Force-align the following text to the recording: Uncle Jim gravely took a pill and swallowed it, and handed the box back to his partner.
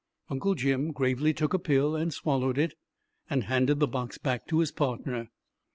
Uncle 0.29 0.55
Jim 0.55 0.91
gravely 0.91 1.31
took 1.31 1.53
a 1.53 1.59
pill 1.59 1.95
and 1.95 2.11
swallowed 2.11 2.57
it, 2.57 2.73
and 3.29 3.43
handed 3.43 3.79
the 3.79 3.85
box 3.87 4.17
back 4.17 4.47
to 4.47 4.57
his 4.57 4.71
partner. 4.71 5.29